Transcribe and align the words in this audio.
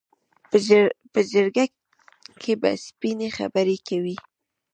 په 1.13 1.21
جرګه 1.31 1.65
کې 2.41 2.53
به 2.61 2.71
سپینې 2.87 3.29
خبرې 3.37 3.77
کوي. 3.87 4.15